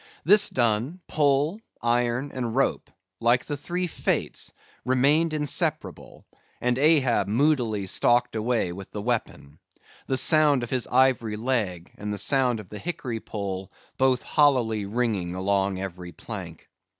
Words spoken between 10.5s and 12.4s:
of his ivory leg, and the